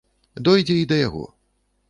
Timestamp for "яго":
1.07-1.23